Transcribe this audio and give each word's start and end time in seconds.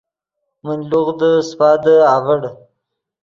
من 0.63 0.79
لوغدے 0.89 1.31
سیپادے 1.47 1.95
اڤڑ 2.15 2.41